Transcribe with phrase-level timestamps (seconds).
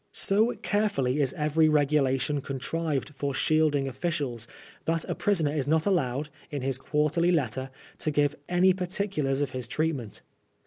[0.13, 4.47] So carefully is every regulation contrived for shielding officials
[4.85, 9.51] that a prisoner is not allowed, in his quarterly letter, to give any particulars of
[9.51, 10.21] his treat ment.